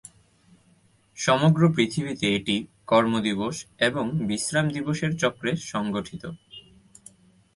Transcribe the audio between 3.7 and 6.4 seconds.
এবং বিশ্রাম-দিবসের চক্রে সংগঠিত।